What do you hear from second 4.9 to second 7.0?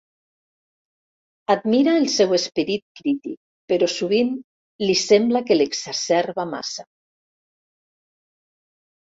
sembla que l'exacerba massa.